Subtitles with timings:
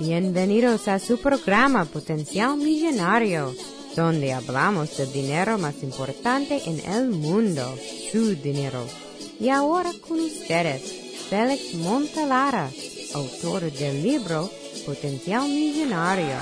[0.00, 3.54] Bienvenidos a su programa Potencial Millonario,
[3.94, 7.76] donde hablamos del dinero más importante en el mundo,
[8.10, 8.86] su dinero.
[9.38, 10.82] Y ahora con ustedes,
[11.28, 12.70] Félix Montalara,
[13.12, 14.50] autor del libro
[14.86, 16.38] Potencial Millonario.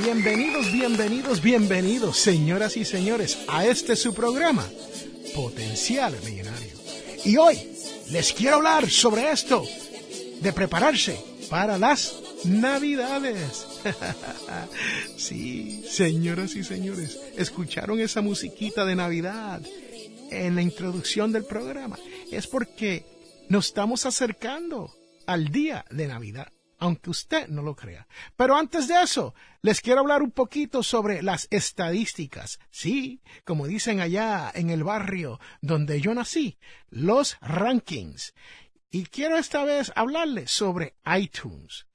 [0.00, 4.64] Bienvenidos, bienvenidos, bienvenidos, señoras y señores, a este su programa,
[5.34, 6.78] Potencial Millonario.
[7.24, 7.77] Y hoy
[8.10, 9.64] les quiero hablar sobre esto,
[10.40, 11.18] de prepararse
[11.50, 13.66] para las Navidades.
[15.16, 19.60] sí, señoras y señores, escucharon esa musiquita de Navidad
[20.30, 21.98] en la introducción del programa.
[22.30, 23.04] Es porque
[23.48, 24.94] nos estamos acercando
[25.26, 28.06] al día de Navidad aunque usted no lo crea.
[28.36, 32.58] Pero antes de eso, les quiero hablar un poquito sobre las estadísticas.
[32.70, 38.34] Sí, como dicen allá en el barrio donde yo nací, los rankings.
[38.90, 41.86] Y quiero esta vez hablarles sobre iTunes.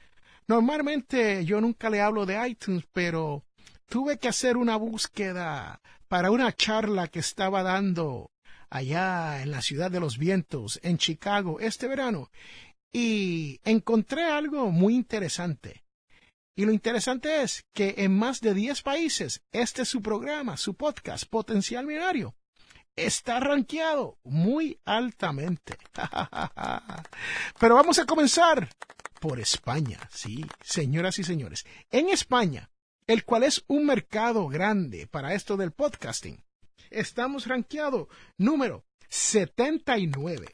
[0.48, 3.46] Normalmente yo nunca le hablo de iTunes, pero
[3.88, 8.30] tuve que hacer una búsqueda para una charla que estaba dando
[8.70, 12.30] allá en la ciudad de los vientos, en Chicago, este verano
[12.94, 15.84] y encontré algo muy interesante.
[16.56, 20.76] Y lo interesante es que en más de 10 países, este es su programa, su
[20.76, 22.36] podcast, Potencial Millonario,
[22.96, 25.78] está rankeado muy altamente.
[27.60, 28.70] Pero vamos a comenzar
[29.20, 31.66] por España, sí, señoras y señores.
[31.90, 32.70] En España,
[33.08, 36.44] el cual es un mercado grande para esto del podcasting,
[36.92, 40.48] estamos rankeado número 79.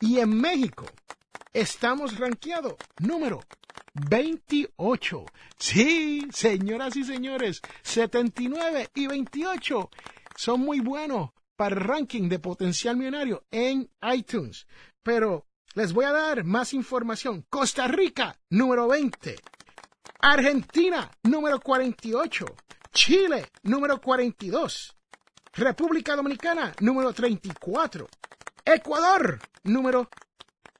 [0.00, 0.86] Y en México,
[1.52, 3.40] estamos rankeado número
[3.94, 5.24] 28.
[5.58, 9.90] Sí, señoras y señores, 79 y 28
[10.36, 14.66] son muy buenos para el ranking de potencial millonario en iTunes.
[15.02, 17.44] Pero les voy a dar más información.
[17.50, 19.36] Costa Rica, número 20.
[20.20, 22.46] Argentina, número 48.
[22.92, 24.96] Chile, número 42.
[25.54, 28.08] República Dominicana, número 34.
[28.64, 30.08] Ecuador, número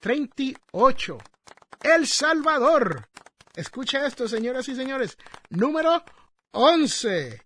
[0.00, 1.19] 38.
[1.82, 3.09] El Salvador.
[3.54, 5.19] Escucha esto, señoras y señores.
[5.50, 6.04] Número
[6.53, 7.42] 11.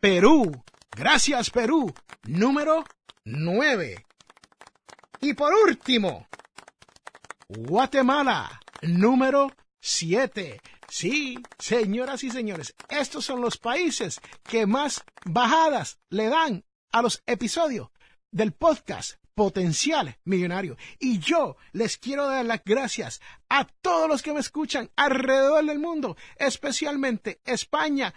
[0.00, 0.64] Perú.
[0.90, 1.92] Gracias, Perú.
[2.24, 2.84] Número
[3.24, 4.06] 9.
[5.20, 6.28] Y por último,
[7.48, 8.60] Guatemala.
[8.82, 10.60] Número 7.
[10.88, 17.22] Sí, señoras y señores, estos son los países que más bajadas le dan a los
[17.26, 17.88] episodios
[18.30, 20.76] del podcast potencial millonario.
[20.98, 23.20] Y yo les quiero dar las gracias
[23.50, 28.14] a todos los que me escuchan alrededor del mundo, especialmente España,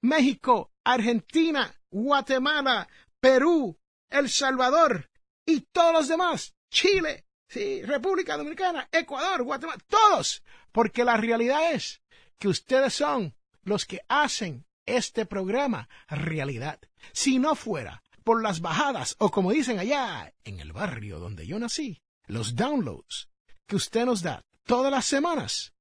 [0.00, 2.88] México, Argentina, Guatemala,
[3.20, 3.76] Perú,
[4.08, 5.10] El Salvador
[5.44, 7.26] y todos los demás, Chile,
[7.84, 12.00] República Dominicana, Ecuador, Guatemala, todos, porque la realidad es
[12.38, 16.78] que ustedes son los que hacen este programa realidad.
[17.12, 21.58] Si no fuera por las bajadas o como dicen allá en el barrio donde yo
[21.58, 23.28] nací, los downloads
[23.66, 25.72] que usted nos da todas las semanas,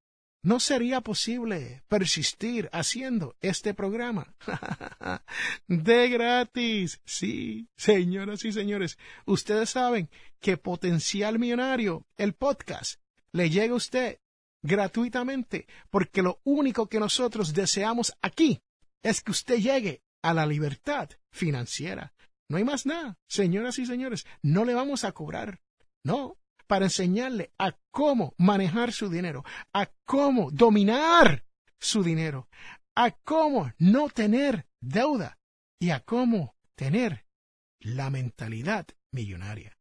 [0.41, 4.33] no sería posible persistir haciendo este programa.
[5.67, 7.01] de gratis.
[7.05, 13.01] Sí, señoras y señores, ustedes saben que Potencial Millonario, el podcast,
[13.31, 14.19] le llega a usted
[14.61, 18.61] gratuitamente porque lo único que nosotros deseamos aquí
[19.03, 22.13] es que usted llegue a la libertad financiera.
[22.49, 25.61] No hay más nada, señoras y señores, no le vamos a cobrar.
[26.03, 31.45] No, para enseñarle a cómo manejar su dinero, a cómo dominar
[31.79, 32.49] su dinero,
[32.95, 35.37] a cómo no tener deuda
[35.79, 37.25] y a cómo tener
[37.79, 39.77] la mentalidad millonaria.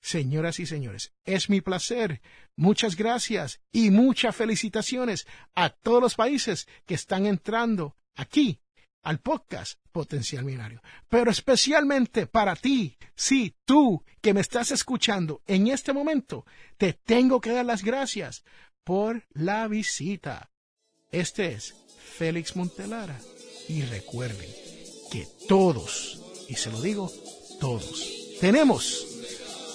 [0.00, 2.22] Señoras y señores, es mi placer.
[2.56, 8.60] Muchas gracias y muchas felicitaciones a todos los países que están entrando aquí
[9.06, 10.82] al podcast Potencial Millonario.
[11.08, 16.44] Pero especialmente para ti, sí, tú que me estás escuchando en este momento,
[16.76, 18.42] te tengo que dar las gracias
[18.82, 20.50] por la visita.
[21.12, 21.74] Este es
[22.18, 23.16] Félix Montelara.
[23.68, 24.50] Y recuerden
[25.12, 27.08] que todos, y se lo digo,
[27.60, 29.06] todos, tenemos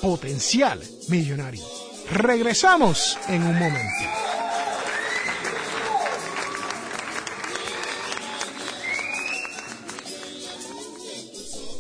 [0.02, 1.64] potencial millonario.
[2.12, 4.31] Regresamos en un momento.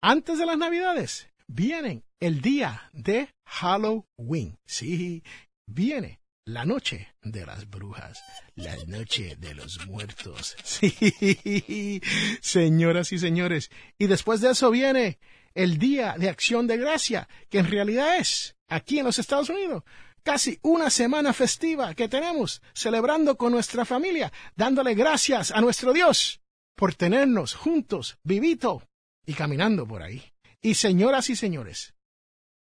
[0.00, 4.58] antes de las Navidades viene el día de Halloween.
[4.66, 5.22] Sí,
[5.66, 8.22] viene la noche de las brujas,
[8.54, 10.56] la noche de los muertos.
[10.64, 12.00] Sí,
[12.40, 13.70] señoras y señores.
[13.98, 15.18] Y después de eso viene
[15.54, 19.82] el Día de Acción de Gracia, que en realidad es, aquí en los Estados Unidos,
[20.22, 26.40] casi una semana festiva que tenemos, celebrando con nuestra familia, dándole gracias a nuestro Dios
[26.76, 28.82] por tenernos juntos, vivito,
[29.28, 30.24] y caminando por ahí.
[30.62, 31.94] Y señoras y señores,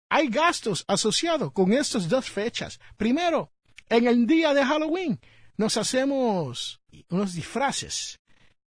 [0.09, 2.79] hay gastos asociados con estas dos fechas.
[2.97, 3.53] Primero,
[3.87, 5.17] en el día de Halloween
[5.55, 8.19] nos hacemos unos disfraces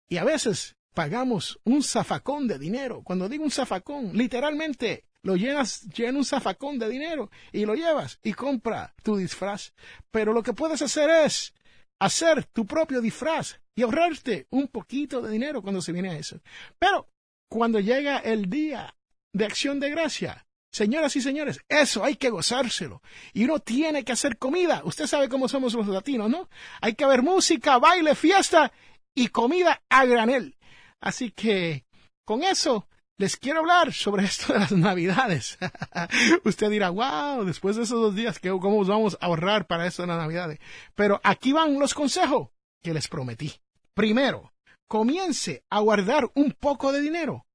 [0.09, 3.03] y a veces pagamos un zafacón de dinero.
[3.05, 8.19] Cuando digo un zafacón, literalmente lo llenas, llena un zafacón de dinero y lo llevas
[8.23, 9.75] y compra tu disfraz.
[10.11, 11.53] Pero lo que puedes hacer es
[12.01, 16.41] hacer tu propio disfraz y ahorrarte un poquito de dinero cuando se viene a eso.
[16.79, 17.13] Pero
[17.53, 18.95] cuando llega el día
[19.35, 20.47] de acción de gracia.
[20.73, 23.03] Señoras y señores, eso hay que gozárselo.
[23.35, 24.81] Y uno tiene que hacer comida.
[24.85, 26.49] Usted sabe cómo somos los latinos, ¿no?
[26.81, 28.73] Hay que haber música, baile, fiesta
[29.15, 30.57] y comida a granel.
[30.99, 31.85] Así que
[32.25, 32.89] con eso
[33.19, 35.59] les quiero hablar sobre esto de las navidades.
[36.45, 40.09] Usted dirá, wow, después de esos dos días, ¿cómo vamos a ahorrar para eso de
[40.09, 40.59] las navidades?
[40.95, 42.49] Pero aquí van los consejos
[42.83, 43.53] que les prometí.
[43.93, 44.52] Primero,
[44.93, 47.47] comience a guardar un poco de dinero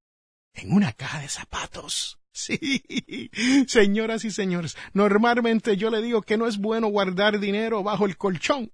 [0.55, 2.17] en una caja de zapatos.
[2.37, 3.31] Sí,
[3.67, 8.15] señoras y señores, normalmente yo le digo que no es bueno guardar dinero bajo el
[8.15, 8.71] colchón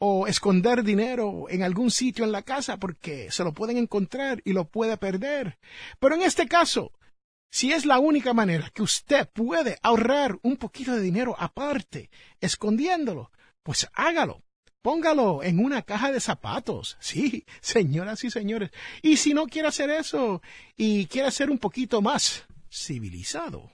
[0.00, 4.52] o esconder dinero en algún sitio en la casa porque se lo pueden encontrar y
[4.52, 5.60] lo puede perder.
[6.00, 6.90] Pero en este caso,
[7.52, 12.10] si es la única manera que usted puede ahorrar un poquito de dinero aparte,
[12.40, 13.30] escondiéndolo,
[13.62, 14.42] pues hágalo.
[14.82, 16.96] Póngalo en una caja de zapatos.
[17.00, 18.70] Sí, señoras y señores.
[19.00, 20.42] Y si no quiere hacer eso
[20.76, 23.70] y quiere ser un poquito más civilizado,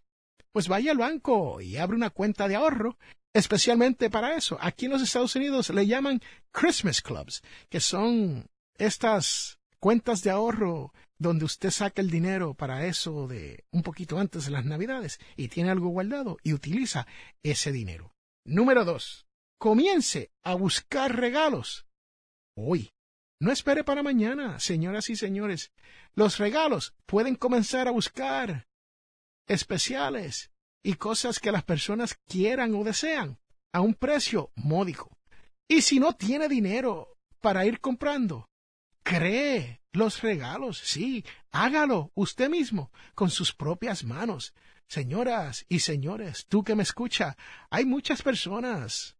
[0.53, 2.99] pues vaya al banco y abre una cuenta de ahorro
[3.33, 4.59] especialmente para eso.
[4.61, 8.47] Aquí en los Estados Unidos le llaman Christmas Clubs, que son
[8.77, 14.47] estas cuentas de ahorro donde usted saca el dinero para eso de un poquito antes
[14.47, 17.07] de las Navidades y tiene algo guardado y utiliza
[17.43, 18.13] ese dinero.
[18.45, 19.28] Número dos
[19.59, 21.87] comience a buscar regalos.
[22.57, 22.91] Hoy.
[23.41, 25.71] No espere para mañana, señoras y señores.
[26.15, 28.67] Los regalos pueden comenzar a buscar
[29.47, 30.51] especiales
[30.83, 33.39] y cosas que las personas quieran o desean
[33.73, 35.17] a un precio módico.
[35.69, 38.49] Y si no tiene dinero para ir comprando,
[39.05, 44.53] cree los regalos, sí, hágalo usted mismo con sus propias manos.
[44.89, 47.37] Señoras y señores, tú que me escucha,
[47.71, 49.18] hay muchas personas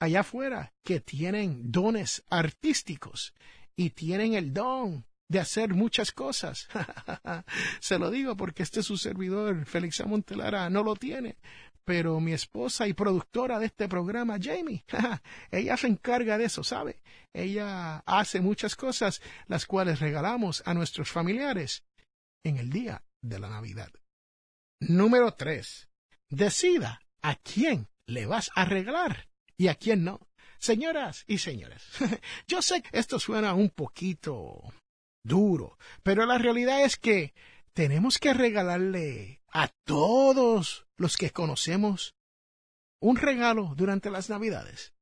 [0.00, 3.34] allá afuera que tienen dones artísticos
[3.76, 6.68] y tienen el don de hacer muchas cosas.
[7.80, 11.36] Se lo digo porque este su servidor, Félix Montelara, no lo tiene.
[11.84, 14.84] Pero mi esposa y productora de este programa, Jamie,
[15.50, 17.00] ella se encarga de eso, ¿sabe?
[17.34, 21.84] Ella hace muchas cosas las cuales regalamos a nuestros familiares
[22.44, 23.90] en el día de la Navidad.
[24.80, 25.88] Número tres.
[26.30, 29.27] Decida a quién le vas a regalar
[29.58, 30.20] y a quién no.
[30.58, 31.82] Señoras y señores,
[32.48, 34.62] yo sé que esto suena un poquito
[35.22, 37.34] duro, pero la realidad es que
[37.74, 42.14] tenemos que regalarle a todos los que conocemos
[43.00, 44.94] un regalo durante las Navidades.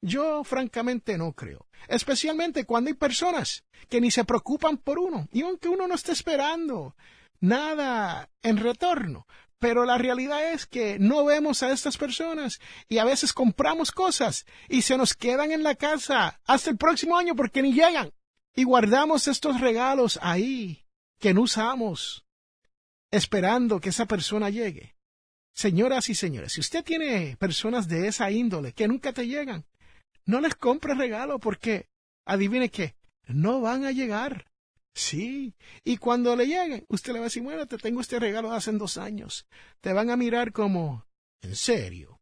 [0.00, 5.42] Yo francamente no creo, especialmente cuando hay personas que ni se preocupan por uno, y
[5.42, 6.96] aunque uno no esté esperando
[7.40, 9.26] nada en retorno,
[9.62, 14.44] pero la realidad es que no vemos a estas personas y a veces compramos cosas
[14.68, 18.10] y se nos quedan en la casa hasta el próximo año porque ni llegan.
[18.56, 20.84] Y guardamos estos regalos ahí
[21.20, 22.24] que no usamos,
[23.12, 24.96] esperando que esa persona llegue.
[25.54, 29.64] Señoras y señores, si usted tiene personas de esa índole que nunca te llegan,
[30.26, 31.86] no les compre regalo porque,
[32.24, 32.96] adivine qué,
[33.28, 34.44] no van a llegar.
[34.94, 38.50] Sí, y cuando le lleguen, usted le va a decir, bueno, te tengo este regalo
[38.50, 39.46] de hace dos años.
[39.80, 41.06] Te van a mirar como,
[41.42, 42.20] ¿en serio?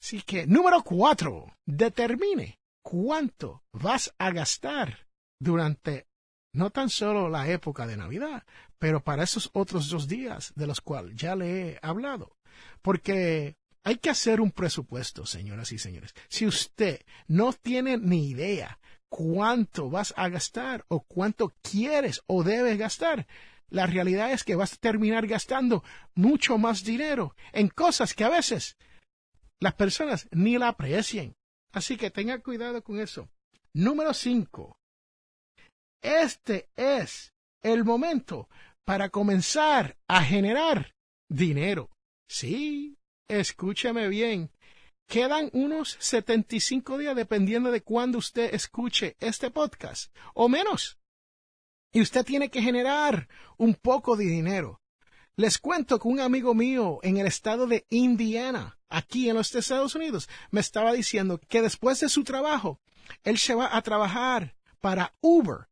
[0.00, 5.08] Así que, número cuatro, determine cuánto vas a gastar
[5.40, 6.06] durante
[6.54, 8.44] no tan solo la época de Navidad,
[8.78, 12.36] pero para esos otros dos días de los cuales ya le he hablado.
[12.80, 16.14] Porque hay que hacer un presupuesto, señoras y señores.
[16.28, 22.78] Si usted no tiene ni idea cuánto vas a gastar o cuánto quieres o debes
[22.78, 23.26] gastar.
[23.70, 25.84] La realidad es que vas a terminar gastando
[26.14, 28.76] mucho más dinero en cosas que a veces
[29.60, 31.36] las personas ni la aprecien.
[31.72, 33.28] Así que tenga cuidado con eso.
[33.74, 34.78] Número cinco.
[36.02, 38.48] Este es el momento
[38.84, 40.94] para comenzar a generar
[41.28, 41.90] dinero.
[42.28, 42.96] Sí,
[43.28, 44.50] escúcheme bien.
[45.08, 50.98] Quedan unos 75 días dependiendo de cuándo usted escuche este podcast, o menos.
[51.90, 54.82] Y usted tiene que generar un poco de dinero.
[55.34, 59.94] Les cuento que un amigo mío en el estado de Indiana, aquí en los Estados
[59.94, 62.78] Unidos, me estaba diciendo que después de su trabajo,
[63.24, 65.70] él se va a trabajar para Uber,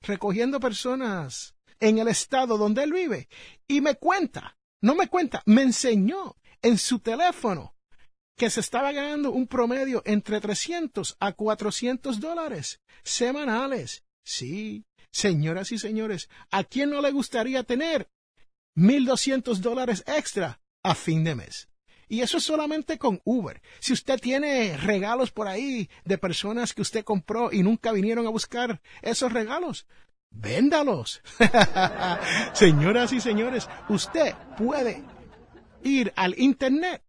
[0.00, 3.28] recogiendo personas en el estado donde él vive.
[3.66, 7.74] Y me cuenta, no me cuenta, me enseñó en su teléfono
[8.38, 14.04] que se estaba ganando un promedio entre 300 a 400 dólares semanales.
[14.24, 18.08] Sí, señoras y señores, ¿a quién no le gustaría tener
[18.76, 21.68] 1.200 dólares extra a fin de mes?
[22.08, 23.60] Y eso es solamente con Uber.
[23.80, 28.30] Si usted tiene regalos por ahí de personas que usted compró y nunca vinieron a
[28.30, 29.86] buscar esos regalos,
[30.30, 31.22] véndalos.
[32.54, 35.02] Señoras y señores, usted puede
[35.82, 37.02] ir al Internet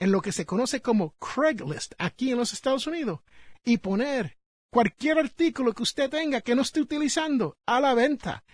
[0.00, 3.20] en lo que se conoce como Craigslist aquí en los Estados Unidos
[3.64, 4.38] y poner
[4.72, 8.44] cualquier artículo que usted tenga que no esté utilizando a la venta.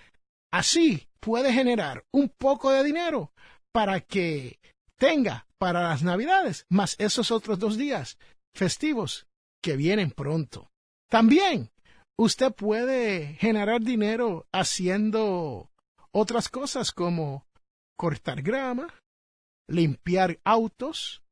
[0.52, 3.32] Así puede generar un poco de dinero
[3.72, 4.58] para que
[4.98, 8.18] tenga para las navidades más esos otros dos días
[8.54, 9.26] festivos
[9.62, 10.70] que vienen pronto.
[11.08, 11.70] También
[12.18, 15.70] usted puede generar dinero haciendo
[16.10, 17.46] otras cosas como
[17.96, 18.92] cortar grama,
[19.68, 21.22] limpiar autos,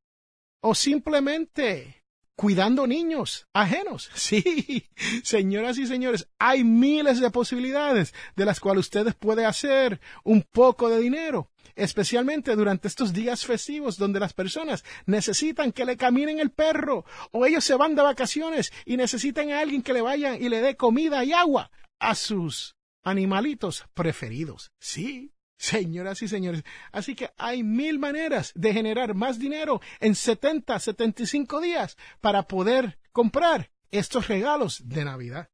[0.61, 4.09] o simplemente cuidando niños ajenos.
[4.15, 4.89] Sí,
[5.23, 10.89] señoras y señores, hay miles de posibilidades de las cuales ustedes pueden hacer un poco
[10.89, 16.49] de dinero, especialmente durante estos días festivos donde las personas necesitan que le caminen el
[16.49, 20.49] perro o ellos se van de vacaciones y necesitan a alguien que le vaya y
[20.49, 24.71] le dé comida y agua a sus animalitos preferidos.
[24.79, 30.77] Sí, Señoras y señores, así que hay mil maneras de generar más dinero en 70,
[30.79, 35.49] 75 días para poder comprar estos regalos de Navidad.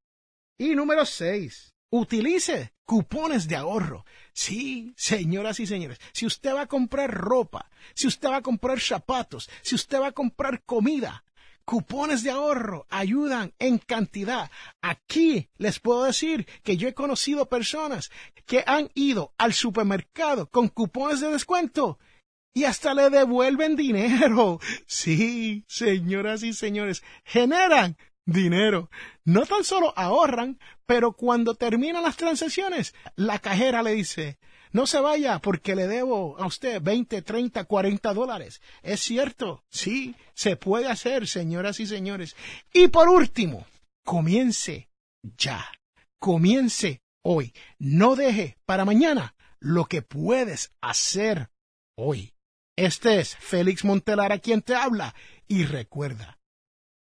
[0.58, 1.74] Y número 6.
[1.92, 4.06] Utilice cupones de ahorro.
[4.34, 8.80] Sí, señoras y señores, si usted va a comprar ropa, si usted va a comprar
[8.80, 11.24] zapatos, si usted va a comprar comida,
[11.66, 14.52] cupones de ahorro ayudan en cantidad.
[14.82, 18.12] Aquí les puedo decir que yo he conocido personas
[18.46, 22.00] que han ido al supermercado con cupones de descuento
[22.54, 24.60] y hasta le devuelven dinero.
[24.88, 28.90] Sí, señoras y señores, generan dinero.
[29.24, 34.38] No tan solo ahorran, pero cuando terminan las transacciones, la cajera le dice,
[34.72, 38.62] no se vaya porque le debo a usted 20, 30, 40 dólares.
[38.82, 42.36] Es cierto, sí, se puede hacer, señoras y señores.
[42.74, 43.66] Y por último,
[44.04, 44.90] comience
[45.38, 45.66] ya.
[46.20, 47.54] Comience hoy.
[47.80, 51.50] No deje para mañana lo que puedes hacer
[51.96, 52.34] hoy.
[52.76, 55.14] Este es Félix Montelar a quien te habla
[55.48, 56.40] y recuerda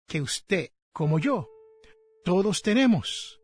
[0.06, 1.48] que usted, como yo,
[2.24, 3.40] todos tenemos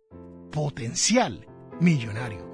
[0.51, 1.47] potencial
[1.81, 2.54] millonario.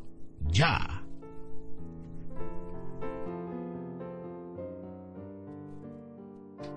[0.49, 1.01] ya.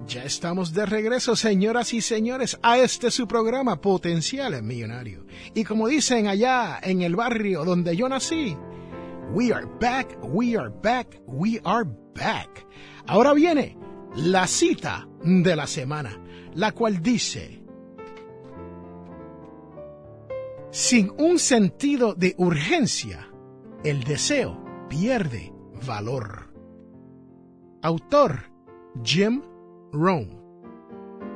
[0.06, 5.24] Ya estamos de regreso, señoras y señores, a este su programa Potencial Millonario.
[5.54, 8.56] Y como dicen allá en el barrio donde yo nací,
[9.32, 12.66] We are back, we are back, we are back.
[13.06, 13.76] Ahora viene
[14.16, 16.20] la cita de la semana,
[16.54, 17.62] la cual dice,
[20.70, 23.28] sin un sentido de urgencia,
[23.84, 25.52] el deseo pierde
[25.86, 26.50] valor.
[27.82, 28.50] Autor
[29.04, 29.42] Jim
[29.92, 30.40] Rome.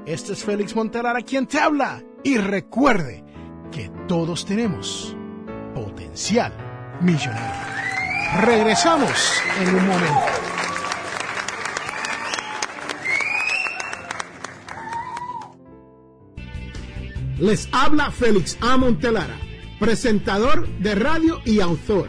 [0.06, 3.22] Este es Félix Montelara quien te habla y recuerde
[3.70, 5.14] que todos tenemos
[5.74, 6.52] potencial
[7.02, 7.66] millonario.
[8.40, 10.20] Regresamos en un momento.
[17.38, 18.78] Les habla Félix A.
[18.78, 19.36] Montelara,
[19.78, 22.08] presentador de radio y autor.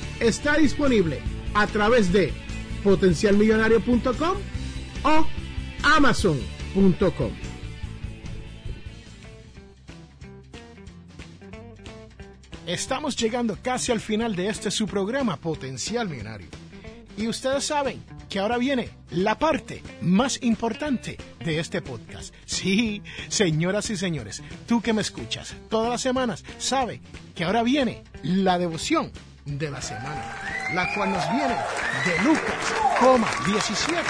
[0.21, 1.19] está disponible
[1.53, 2.31] a través de
[2.83, 4.37] potencialmillonario.com
[5.03, 5.27] o
[5.83, 7.31] amazon.com.
[12.67, 16.47] Estamos llegando casi al final de este su programa Potencial Millonario.
[17.17, 22.33] Y ustedes saben que ahora viene la parte más importante de este podcast.
[22.45, 27.01] Sí, señoras y señores, tú que me escuchas todas las semanas, sabe
[27.35, 29.11] que ahora viene la devoción
[29.45, 30.35] de la semana,
[30.73, 31.55] la cual nos viene
[32.05, 34.03] de Lucas, coma 17,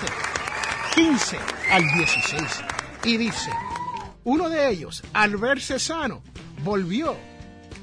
[0.96, 1.38] 15
[1.72, 2.44] al 16.
[3.04, 3.52] Y dice,
[4.24, 6.22] uno de ellos, al verse sano,
[6.64, 7.16] volvió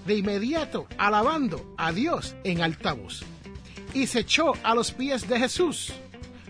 [0.06, 3.24] de inmediato alabando a Dios en altavoz
[3.94, 5.92] y se echó a los pies de Jesús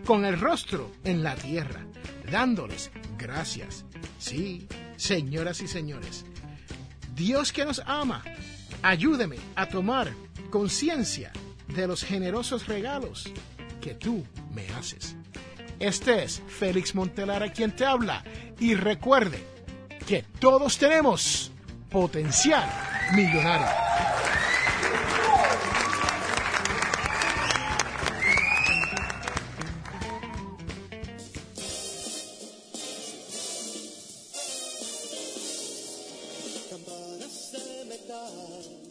[0.05, 1.87] con el rostro en la tierra,
[2.31, 3.85] dándoles gracias.
[4.19, 6.25] Sí, señoras y señores,
[7.15, 8.23] Dios que nos ama,
[8.83, 10.13] ayúdeme a tomar
[10.51, 11.33] conciencia
[11.69, 13.31] de los generosos regalos
[13.81, 15.17] que tú me haces.
[15.79, 18.25] Este es Félix Montelara quien te habla
[18.59, 19.43] y recuerde
[20.07, 21.53] que todos tenemos
[21.91, 22.69] potencial
[23.15, 23.88] millonario.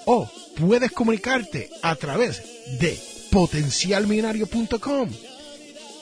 [0.05, 2.41] O puedes comunicarte a través
[2.79, 2.97] de
[3.31, 5.09] potencialmillonario.com.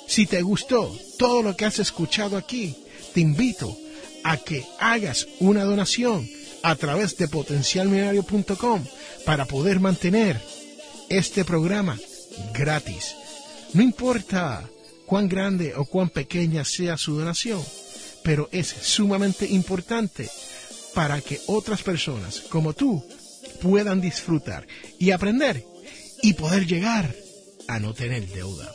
[0.08, 2.76] Si te gustó todo lo que has escuchado aquí,
[3.15, 3.76] te invito
[4.24, 6.30] a que hagas una donación
[6.63, 8.84] a través de potencialmillonario.com
[9.26, 10.39] para poder mantener
[11.10, 11.97] este programa
[12.54, 13.15] gratis.
[13.74, 14.69] No importa
[15.06, 17.62] cuán grande o cuán pequeña sea su donación,
[18.24, 20.30] pero es sumamente importante
[20.93, 23.04] para que otras personas como tú
[23.62, 24.67] puedan disfrutar
[25.00, 25.65] y aprender
[26.21, 27.13] y poder llegar
[27.67, 28.74] a no tener deuda,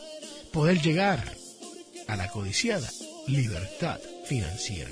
[0.51, 1.35] poder llegar
[2.07, 2.89] a la codiciada
[3.27, 4.91] libertad financiera.